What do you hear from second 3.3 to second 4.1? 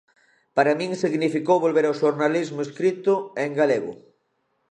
e en galego.